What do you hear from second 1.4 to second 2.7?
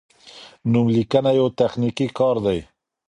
تخنیکي کار دی.